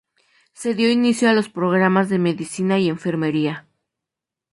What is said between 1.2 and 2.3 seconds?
a los programas de